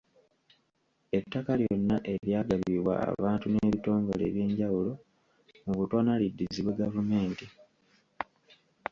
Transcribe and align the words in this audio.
Ettaka 1.17 1.51
lyonna 1.59 1.97
eryagabibwa 2.13 2.93
abantu 3.09 3.45
n’ebitongole 3.49 4.23
eby'enjawulo 4.29 4.91
mu 5.65 5.73
butanwa 5.79 6.13
liddizibwe 6.21 6.71
gavumenti. 6.81 7.45